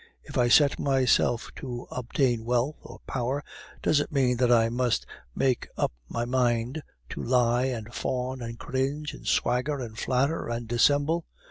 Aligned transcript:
If 0.23 0.35
I 0.35 0.47
set 0.47 0.79
myself 0.79 1.51
to 1.57 1.85
obtain 1.91 2.43
wealth 2.43 2.77
or 2.81 3.01
power, 3.05 3.43
does 3.83 3.99
it 3.99 4.11
mean 4.11 4.37
that 4.37 4.51
I 4.51 4.67
must 4.67 5.05
make 5.35 5.67
up 5.77 5.91
my 6.09 6.25
mind 6.25 6.81
to 7.09 7.21
lie, 7.23 7.65
and 7.65 7.93
fawn, 7.93 8.41
and 8.41 8.57
cringe, 8.57 9.13
and 9.13 9.27
swagger, 9.27 9.77
and 9.77 9.95
flatter, 9.95 10.47
and 10.49 10.67
dissemble? 10.67 11.25